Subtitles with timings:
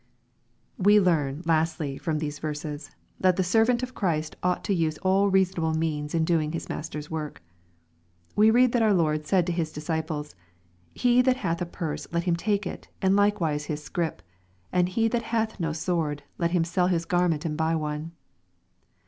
[0.79, 2.89] We learn, lastly, from these ver^if^a.
[3.19, 7.11] that the servant of Christ ought to use all reasonable means in doing his Master's
[7.11, 7.43] work.
[8.35, 10.33] We read that our Lord said to His dis ciples,
[10.95, 14.23] "He that hath a purse, let him take it, and like wise his scrip;
[14.71, 18.13] and he that hath no sword, let him sell his garment and buy one."